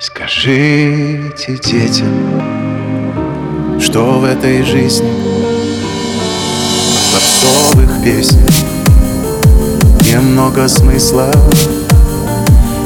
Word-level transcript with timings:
Скажите 0.00 1.58
детям, 1.58 2.40
что 3.80 4.20
в 4.20 4.24
этой 4.24 4.62
жизни 4.62 5.12
Попсовых 7.12 8.04
песен 8.04 8.46
немного 10.04 10.68
смысла. 10.68 11.32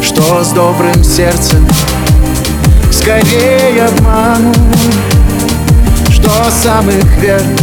Что 0.01 0.43
с 0.43 0.53
добрым 0.53 1.05
сердцем 1.05 1.69
скорее 2.91 3.85
обману. 3.85 4.55
Что 6.09 6.31
самых 6.51 7.05
верных 7.19 7.61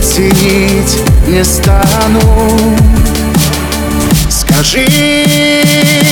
ценить 0.00 1.00
не 1.26 1.42
стану. 1.42 2.20
Скажи 4.28 6.03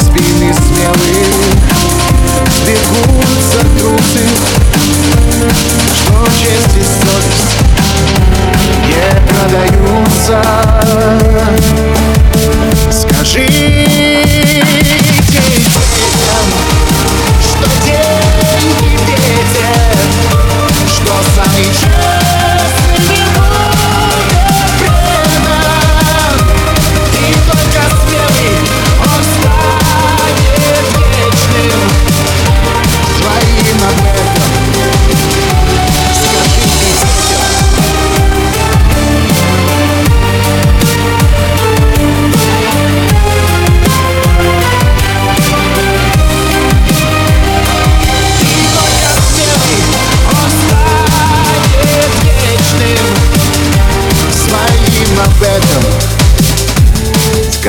спины 0.00 0.54
смелые. 0.54 1.09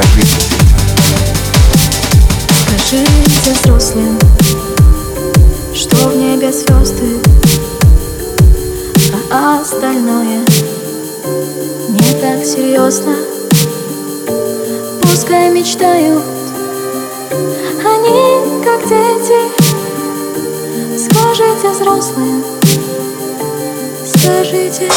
Скажите 0.02 0.52
Скажите 2.66 3.52
взрослым 3.54 4.18
Что 5.76 5.96
в 6.10 6.18
небе 6.18 6.52
звезды 6.52 7.20
А 9.30 9.62
остальное 9.62 10.40
Не 11.90 12.22
так 12.22 12.44
серьезно. 12.46 13.16
Пускай 15.02 15.52
мечтают 15.52 16.24
Они 17.86 18.64
как 18.64 18.82
дети 18.88 19.40
Скажите 20.98 21.70
взрослым 21.70 22.44
Скажите, 24.06 24.90